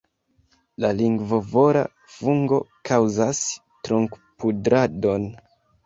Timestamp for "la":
0.85-0.89